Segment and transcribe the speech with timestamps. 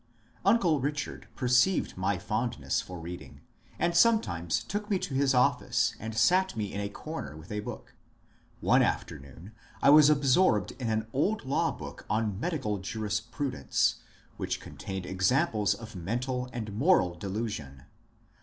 [0.43, 3.41] Uncle Bichard perceived my fondness for reading,
[3.77, 7.59] and sometimes took me to his office and sat me in a comer with a
[7.59, 7.93] book.
[8.61, 13.97] One afternoon I was absorbed in an old law book on Medical Jurisprudence,
[14.37, 17.83] which contained examples of men tal and moral delusion.